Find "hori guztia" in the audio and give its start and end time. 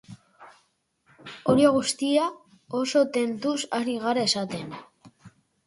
1.53-2.25